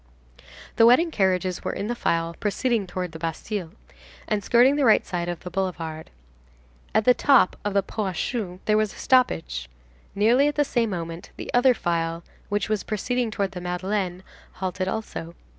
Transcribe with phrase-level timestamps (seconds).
[0.77, 3.69] The wedding carriages were in the file proceeding towards the Bastille,
[4.27, 6.09] and skirting the right side of the Boulevard.
[6.95, 9.69] At the top of the Pont aux Choux, there was a stoppage.
[10.15, 14.87] Nearly at the same moment, the other file, which was proceeding towards the Madeleine, halted
[14.87, 15.35] also.